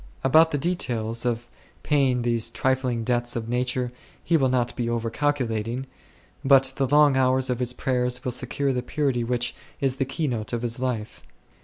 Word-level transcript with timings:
About 0.23 0.49
the 0.49 0.57
details 0.57 1.27
of 1.27 1.47
paying 1.83 2.23
these 2.23 2.49
trifling 2.49 3.03
debts 3.03 3.35
of 3.35 3.47
nature 3.47 3.91
he 4.23 4.35
will 4.35 4.49
not 4.49 4.75
be 4.75 4.89
over 4.89 5.11
calculating, 5.11 5.85
but 6.43 6.73
the 6.77 6.87
long 6.87 7.15
hours 7.15 7.51
of 7.51 7.59
his 7.59 7.75
prayers7 7.75 8.25
will 8.25 8.31
secure 8.31 8.73
the 8.73 8.81
purity 8.81 9.23
which 9.23 9.53
is 9.79 9.97
the 9.97 10.05
key 10.05 10.25
note 10.27 10.53
of 10.53 10.63
his 10.63 10.79
life. 10.79 11.21